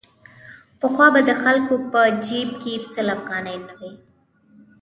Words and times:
پخوا 0.79 1.07
به 1.13 1.21
د 1.29 1.31
خلکو 1.43 1.75
په 1.91 2.01
جېب 2.25 2.49
کې 2.61 2.73
سل 2.93 3.07
افغانۍ 3.17 3.57
نه 3.67 3.73
وې. 3.79 3.91